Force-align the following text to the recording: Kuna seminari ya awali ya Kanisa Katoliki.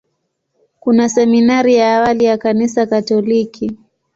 Kuna 0.79 1.09
seminari 1.09 1.75
ya 1.75 1.97
awali 1.97 2.25
ya 2.25 2.37
Kanisa 2.37 2.85
Katoliki. 2.85 3.77